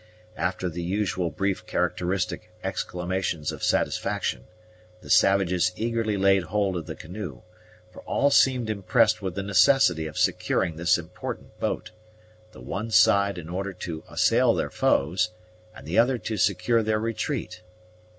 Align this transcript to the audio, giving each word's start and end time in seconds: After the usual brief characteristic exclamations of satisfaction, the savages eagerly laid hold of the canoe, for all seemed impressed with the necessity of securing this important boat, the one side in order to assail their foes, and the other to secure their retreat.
After 0.39 0.67
the 0.67 0.81
usual 0.81 1.29
brief 1.29 1.67
characteristic 1.67 2.49
exclamations 2.63 3.51
of 3.51 3.63
satisfaction, 3.63 4.45
the 5.01 5.11
savages 5.11 5.71
eagerly 5.75 6.17
laid 6.17 6.45
hold 6.45 6.75
of 6.75 6.87
the 6.87 6.95
canoe, 6.95 7.43
for 7.93 7.99
all 8.01 8.31
seemed 8.31 8.67
impressed 8.67 9.21
with 9.21 9.35
the 9.35 9.43
necessity 9.43 10.07
of 10.07 10.17
securing 10.17 10.75
this 10.75 10.97
important 10.97 11.59
boat, 11.59 11.91
the 12.51 12.61
one 12.61 12.89
side 12.89 13.37
in 13.37 13.47
order 13.47 13.73
to 13.73 14.03
assail 14.09 14.55
their 14.55 14.71
foes, 14.71 15.29
and 15.75 15.85
the 15.85 15.99
other 15.99 16.17
to 16.17 16.35
secure 16.35 16.81
their 16.81 16.97
retreat. 16.99 17.61